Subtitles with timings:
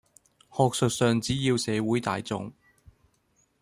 [0.49, 2.51] 學術上只要社會大眾